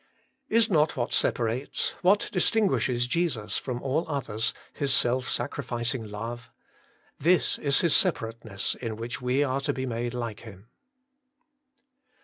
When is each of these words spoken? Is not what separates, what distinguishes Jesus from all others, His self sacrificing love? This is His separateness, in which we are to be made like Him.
Is 0.49 0.67
not 0.67 0.97
what 0.97 1.13
separates, 1.13 1.91
what 2.01 2.27
distinguishes 2.31 3.05
Jesus 3.05 3.59
from 3.59 3.83
all 3.83 4.03
others, 4.09 4.51
His 4.73 4.91
self 4.91 5.29
sacrificing 5.29 6.09
love? 6.09 6.49
This 7.19 7.59
is 7.59 7.81
His 7.81 7.95
separateness, 7.95 8.73
in 8.73 8.95
which 8.95 9.21
we 9.21 9.43
are 9.43 9.61
to 9.61 9.73
be 9.73 9.85
made 9.85 10.15
like 10.15 10.39
Him. 10.39 10.69